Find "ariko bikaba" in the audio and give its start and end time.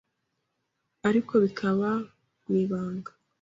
1.09-1.89